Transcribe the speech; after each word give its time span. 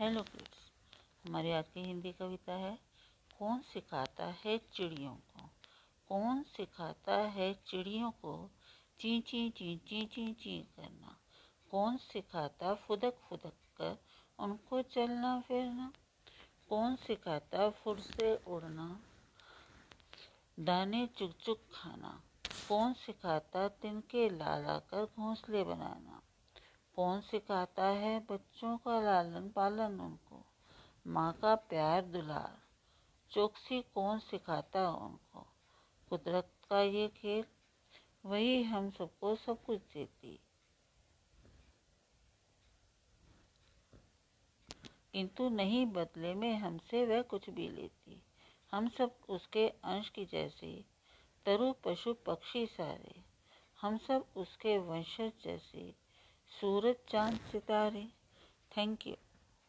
Hello 0.00 0.22
kids 0.22 0.72
हमारी 1.26 1.52
आज 1.52 1.68
की 1.68 1.80
हिंदी 1.80 2.12
कविता 2.12 2.52
है, 2.52 2.78
कौन 3.38 3.60
सिखाता 3.60 4.26
है 4.26 4.58
चिड़ियों 4.58 5.14
को? 5.14 5.50
कौन 6.08 6.42
सिखाता 6.42 7.16
है 7.16 7.54
चिड़ियों 7.54 8.10
को 8.10 8.50
ची 9.00 9.20
ची 9.20 9.50
ची 9.50 9.76
ची 9.76 10.06
ची 10.06 10.32
ची 10.32 10.62
करना? 10.76 11.16
कौन 11.70 11.96
सिखाता 11.96 12.74
फुदक 12.74 13.14
फुदक 13.28 13.52
कर 13.76 13.98
उनको 14.38 14.82
चलना 14.82 15.40
फिरना? 15.40 15.92
कौन 16.68 16.96
सिखाता 16.96 17.70
फुर 17.70 18.00
से 18.00 18.36
उड़ना? 18.36 19.00
दाने 20.60 21.06
चुग 21.06 21.32
चुग 21.32 21.58
खाना? 21.74 22.22
कौन 22.68 22.92
सिखाता 22.92 23.68
तिनके 23.68 24.28
लाला 24.28 24.78
कर 24.78 25.04
घोंसले 25.04 25.64
बनाना? 25.64 26.15
कौन 26.96 27.20
सिखाता 27.20 27.86
है 27.86 28.20
बच्चों 28.20 28.78
का 28.78 29.00
लालन 29.00 29.48
पालन 29.48 30.00
उनको? 30.00 30.46
माँ 31.06 31.32
का 31.32 31.54
प्यार 31.54 32.02
दुलार। 32.02 32.62
चौकसी 33.30 33.82
कौन 33.82 34.18
सिखाता 34.18 34.80
है 34.80 34.86
उनको? 34.86 35.46
कुदरत 36.10 36.52
का 36.70 36.80
ये 36.80 37.08
खेल, 37.08 37.44
वही 38.26 38.62
हम 38.62 38.90
सबको 38.90 39.36
सब 39.36 39.64
कुछ 39.64 39.78
देती। 39.78 40.40
किंतु 45.12 45.48
नहीं 45.48 45.86
बदले 45.86 46.34
में 46.34 46.56
हमसे 46.56 47.06
वह 47.06 47.22
कुछ 47.22 47.50
भी 47.50 47.68
लेती। 47.68 48.22
हम 48.70 48.88
सब 48.88 49.16
उसके 49.28 49.68
अंश 49.68 50.08
की 50.08 50.24
जैसे, 50.24 50.84
तरु 51.46 51.72
पशु 51.72 52.14
पक्षी 52.14 52.66
सारे। 52.66 53.24
हम 53.80 53.98
सब 53.98 54.26
उसके 54.36 54.78
वंशज 54.78 55.32
जैसे। 55.44 56.05
सूरज 56.50 56.96
चाँद 57.08 57.38
सितारे। 57.52 58.06
Thank 58.76 59.06
you. 59.06 59.14